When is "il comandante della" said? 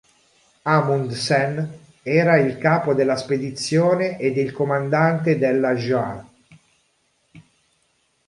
4.37-5.75